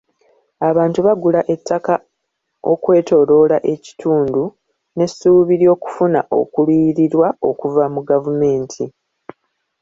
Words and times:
Abantu 0.69 0.99
bagula 1.07 1.39
ettaka 1.53 1.95
ekwetooloola 2.71 3.57
ekitundu 3.73 4.43
n'esuubi 4.95 5.53
ly'okufuna 5.61 6.21
okuliyirirwa 6.39 7.27
okuva 7.49 7.83
mu 7.93 8.01
gavumenti. 8.09 8.85